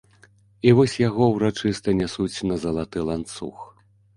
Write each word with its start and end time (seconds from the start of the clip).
І 0.69 0.73
вось 0.79 0.95
яго 1.01 1.27
ўрачыста 1.35 1.95
нясуць 2.01 2.45
на 2.53 2.59
залаты 2.65 3.07
ланцуг. 3.11 3.57